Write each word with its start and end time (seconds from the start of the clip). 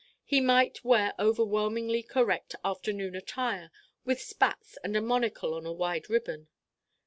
He 0.25 0.41
might 0.41 0.83
wear 0.83 1.13
overwhelmingly 1.19 2.01
correct 2.01 2.55
afternoon 2.65 3.13
attire, 3.15 3.69
with 4.03 4.19
spats 4.19 4.75
and 4.83 4.97
a 4.97 4.99
monocle 4.99 5.53
on 5.53 5.67
a 5.67 5.71
wide 5.71 6.09
ribbon. 6.09 6.47